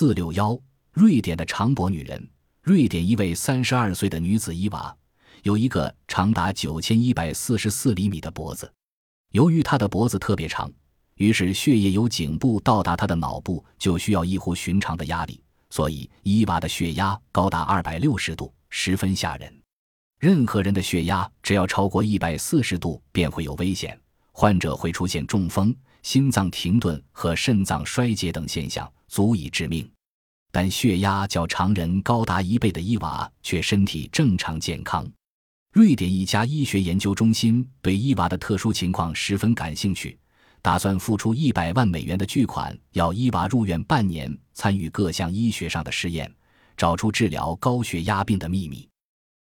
[0.00, 0.56] 四六幺，
[0.92, 2.30] 瑞典的长脖女人。
[2.62, 4.96] 瑞典一位三十二岁的女子伊娃，
[5.42, 8.72] 有一个长达九千一百四十四厘米的脖子。
[9.32, 10.70] 由于她的脖子特别长，
[11.16, 19.52] 于是血液由颈部到达她的脑部就需要异乎寻常的压力，所以伊娃的血压高达二百六十度，十分吓人。
[20.20, 29.88] 任何人的血压只要超过一百四十度，便会有危险，患者会出现中风、心脏停顿和肾脏衰竭等现象，足以致命。
[30.50, 35.06] 但血压较常人高达一倍的伊娃却身体正常健康。
[35.72, 40.18] 瑞典一家医学研究中心对伊娃的特殊情况十分感兴趣，
[40.62, 46.34] 打算付出一百万美元的巨款，要伊娃入院半年，参与各项医学上的试验，
[46.76, 48.88] 找出治疗高血压病的秘密。